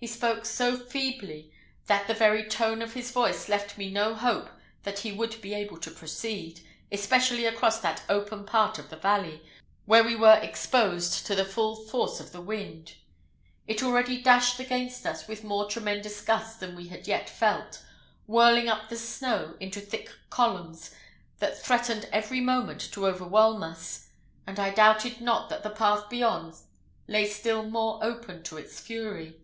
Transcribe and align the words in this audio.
He 0.00 0.06
spoke 0.06 0.46
so 0.46 0.76
feebly, 0.76 1.52
that 1.88 2.06
the 2.06 2.14
very 2.14 2.48
tone 2.48 2.82
of 2.82 2.92
his 2.94 3.10
voice 3.10 3.48
left 3.48 3.76
me 3.76 3.90
no 3.90 4.14
hope 4.14 4.48
that 4.84 5.00
he 5.00 5.10
would 5.10 5.40
be 5.42 5.54
able 5.54 5.76
to 5.78 5.90
proceed, 5.90 6.60
especially 6.92 7.46
across 7.46 7.80
that 7.80 8.04
open 8.08 8.46
part 8.46 8.78
of 8.78 8.90
the 8.90 8.96
valley, 8.96 9.42
where 9.86 10.04
we 10.04 10.14
were 10.14 10.38
exposed 10.40 11.26
to 11.26 11.34
the 11.34 11.44
full 11.44 11.74
force 11.74 12.20
of 12.20 12.30
the 12.30 12.40
wind. 12.40 12.94
It 13.66 13.82
already 13.82 14.22
dashed 14.22 14.60
against 14.60 15.04
us 15.04 15.26
with 15.26 15.42
more 15.42 15.68
tremendous 15.68 16.20
gusts 16.20 16.60
than 16.60 16.76
we 16.76 16.86
had 16.86 17.08
yet 17.08 17.28
felt, 17.28 17.84
whirling 18.28 18.68
up 18.68 18.90
the 18.90 18.96
snow 18.96 19.56
into 19.58 19.80
thick 19.80 20.12
columns 20.30 20.92
that 21.40 21.60
threatened 21.60 22.08
every 22.12 22.40
moment 22.40 22.82
to 22.92 23.04
overwhelm 23.08 23.64
us, 23.64 24.10
and 24.46 24.60
I 24.60 24.70
doubted 24.70 25.20
not 25.20 25.48
that 25.48 25.64
the 25.64 25.70
path 25.70 26.08
beyond 26.08 26.54
lay 27.08 27.26
still 27.28 27.64
more 27.64 27.98
open 28.00 28.44
to 28.44 28.58
its 28.58 28.78
fury. 28.78 29.40